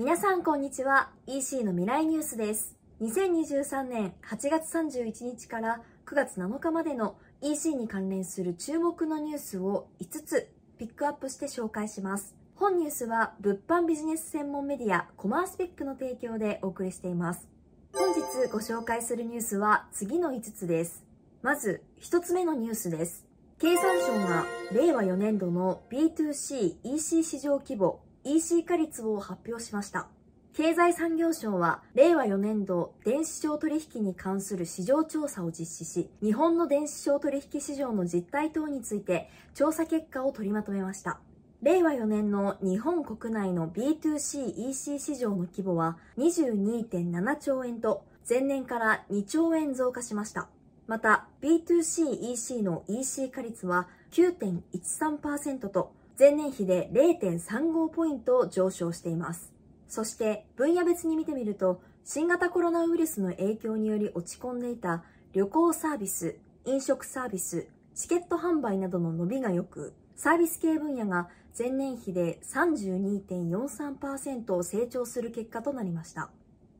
[0.00, 1.10] 皆さんこんにちは。
[1.26, 2.74] EC の未来ニュースです。
[3.02, 12.34] 2023年8月31日から9月7日までの EC に関連する注目のニュースを5つピックアップして紹介します。
[12.54, 17.46] 本ニュースは物販ビジネス専門メディアコマースピックの提供でお送りしています。
[17.92, 18.20] 本日
[18.50, 21.04] ご紹介するニュースは次の5つです。
[21.42, 23.26] まず1つ目のニュースです。
[23.58, 30.08] 経産省が令和4年度の B2C-EC 市場規模 EC 化率を発表しました。
[30.52, 41.20] 経済産業省は令和4年度電子商取引に関する市場調査を実施し日本の電子商取引市場の実態等について調査結果を取りまとめました。
[41.62, 50.48] 令和4年の日本国内の B2C-EC 市場の規模は22.7兆円と前年から2兆円増加しました。
[50.86, 59.54] また B2C-EC の EC 化率は9.13%と前年比で0.35ポイント上昇しています。
[59.88, 66.36] そして分野別に見てみると新型コロナウイルスの影響により落ち込んでいた旅行サービス
[66.66, 76.28] 飲食サービスチケット販売などの伸びが良くサービス系分野が前年比で32.43%成長する結果となりました。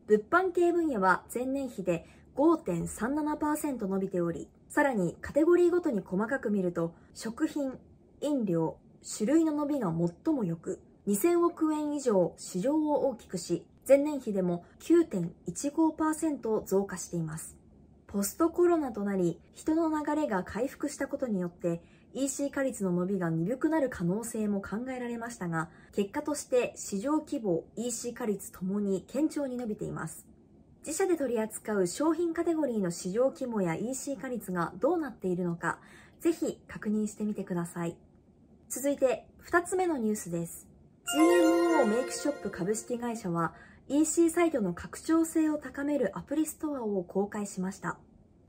[0.06, 2.04] 物販系分野は前年比で
[2.36, 7.78] 5.37%伸びており、さらにカテゴリーごとに細かく見ると、食品、
[8.20, 9.92] 飲料、種類の伸びが
[10.24, 17.56] 最も良く、2000億円以上市場を大きくし、前年比でも9.15%増加しています。
[18.06, 21.80] ポストコロナとなり、人の流れが回復したことによって、
[22.12, 30.26] EC 化率の伸びが鈍くなる可能性も考えられましたが、結果として市場規模、EC 化率ともに堅調に伸びています。
[30.84, 35.78] 自社で取り扱う商品カテゴリーの市場規模や EC 化率がどうなっているのか、
[36.20, 37.96] ぜひ確認してみてください。
[38.72, 40.68] 続いて、2つ目のニュースです。
[41.18, 43.52] GMO メイクショップ株式会社は
[43.88, 47.98] EC サイトの拡張性を高めるアプリストアを公開しました。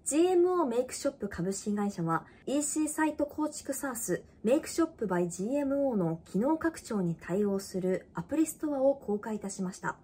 [0.06, 9.96] GMO メイクショップ株式会社は EC サイト構築サースメイクショップ by GMO の機能拡張に対応するアプリストアを公開いたしました。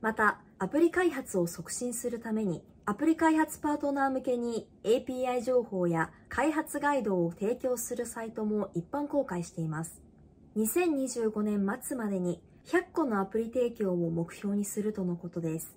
[0.00, 10.02] また、アプリ開発を促進するために、アプリ開発パートナー向けに API 情報や開発ガイドを提供するサイトも一般公開しています。
[10.56, 15.76] 2025年末までに100個のアプリ提供を目標にするとのことです。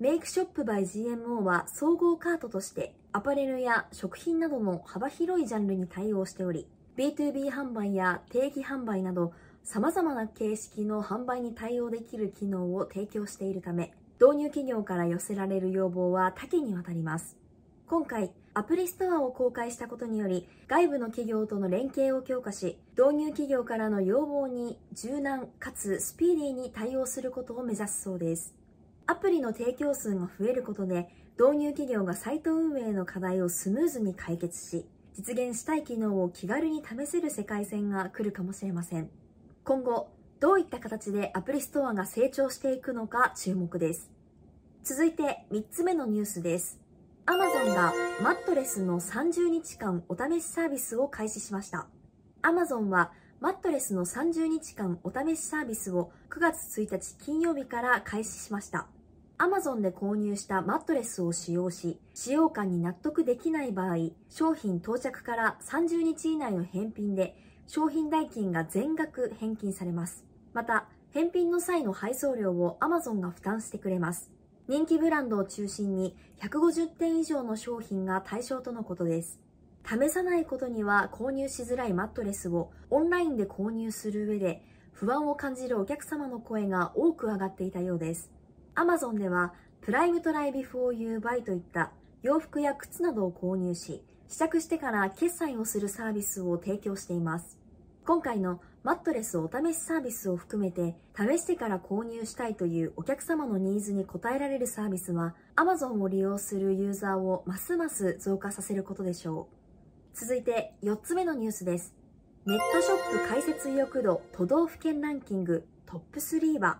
[0.00, 6.66] メイクショップ by GMO は総合カートとしてアパレルや食品などの幅広いジャンルに対応しており、
[6.98, 9.32] B2B 販売や定期販売など
[9.62, 17.36] 様々な形式の販売に対応できる機能を提供しているため、導入企業から寄せられる要望は多岐にわたります。
[17.86, 28.54] 今回、アプリストアを公開したことにより、外部の企業との連携を強化し、導入企業からの要望に柔軟かつスピーディーに対応することを目指すそうです。
[29.06, 39.10] アプリの提供数が増えることで、導入企業がサイト運営の課題をスムーズに解決し、実現したい機能を気軽に試せる世界線が来るかもしれません。
[39.64, 40.08] 今後、
[40.38, 44.10] どういった形でアプリストアが成長していくのか注目です。
[44.84, 46.78] 続いて3つ目のニュースです。
[47.24, 47.92] Amazon が
[48.22, 51.86] マットレスの30日間お試しサービスを開始しました。
[52.42, 58.86] Amazon はマットレスの30日間お試しサービスを9月1日金曜日から開始しました。
[59.38, 67.36] Amazon で購入したマットレスを使用し、使用感に納得できない場合、商品到着から30日以内の返品で
[67.66, 70.25] 商品代金が全額返金されます。
[70.56, 74.30] また、返品の際の配送料を Amazon が負担してくれます。
[74.68, 79.38] 人気ブランドを中心に150点以上の商品が対象とのことです。
[79.84, 84.62] 試さないことには購入しづらいマットレスをオンラインで購入する上で
[84.92, 88.30] 不安を感じるお客様の声が多く上がっていたようです。
[88.76, 89.52] Amazon では
[89.82, 97.58] Prime Try Before You Buy といった洋服や靴などを購入し、試着してから決済をするサービスを提供しています。
[98.06, 109.48] 今回のマットレスお試しサービスを含めて試してから購入したいというお客様のニーズに応えられるサービスは Amazon を利用するユーザーをますます増加させることでしょ
[110.14, 110.16] う。
[110.16, 111.96] 続いて4つ目のニュースです。
[112.46, 116.78] ネットショップ開設意欲度都道府県ランキングトップ3は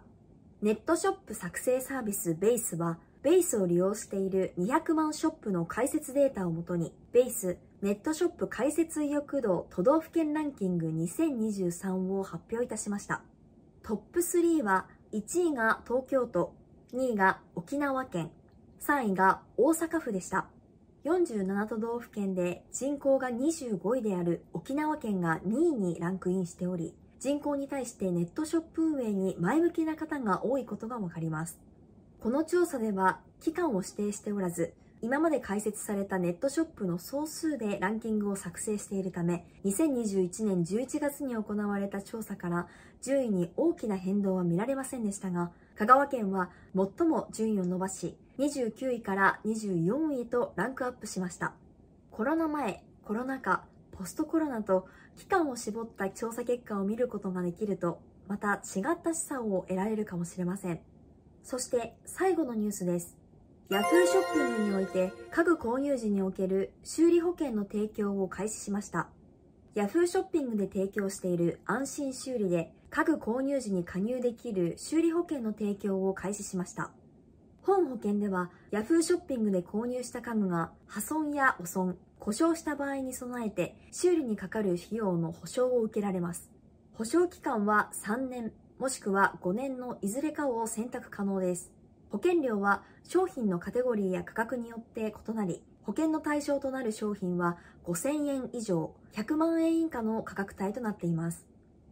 [0.63, 13.23] ネットショップ作成サービスベースはベースを利用している200万ショップの開設データをもとにベースネットショップ開設意欲度都道府県ランキング2023を発表いたしました。
[13.83, 16.55] トップ3は1位が東京都、
[16.95, 18.31] 2位が沖縄県、
[18.81, 20.47] 3位が大阪府でした。
[21.05, 31.66] 47都道府県で人口が25位である沖縄県が2位にランクインしており、人口に対してネットショップ運営に前向きな方が多いことがわかります。
[32.27, 42.67] この調査では期間を指定しておらず、今まで開設されたネットショップの総数でランキングを作成しているため、2021年11月に行われた調査から
[43.01, 51.53] 順位に大きな変動は見られませんでしたが、香川県は最も順位を伸ばし、29位から24位へとランクアップしました。
[52.11, 53.63] コロナ前、コロナ禍、
[53.93, 60.81] ポストコロナと期間を絞った調査結果を見ることができると、また違った資産を得られるかもしれません。
[61.47, 63.17] そして最後のニュースです。
[63.71, 69.07] Yahoo ショッピングにおいて家具購入時における修理保険の提供を開始しました。
[69.77, 76.91] Yahoo ショッピングで提供している安心修理で家具購入時に加入できる修理保険の提供を開始しました。
[77.63, 86.51] 本保険では Yahoo ショッピングで購入した家具が破損や汚損、故障した場合に備えて修理にかかる費用の保証を受けられます。
[86.95, 91.73] 保証期間は3年もしくは5年のいずれかを選択可能です。
[92.11, 101.47] 保険料は商品のカテゴリーや価格によって異なり、保険の対象となる商品は5000円以上、100万円以下の価格帯となっています。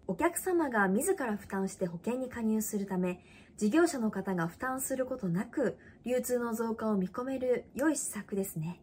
[0.06, 3.20] お客様が自ら負担して保険に加入するため、
[3.56, 8.80] 事業者の方が負担することなく、流通の増加を見込める良い施策ですね。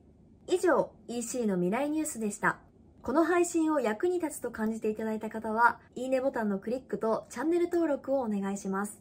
[0.48, 2.58] 以上、EC の未来ニュースでした。
[3.02, 9.00] この配信を役に立つと感じていただいた方は、いいねボタンのクリックとチャンネル登録をお願いします。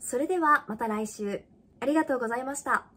[0.00, 1.42] それではまた来週。
[1.80, 2.91] ありがとうございました。